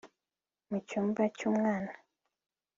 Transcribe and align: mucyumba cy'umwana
mucyumba 0.69 1.21
cy'umwana 1.37 1.91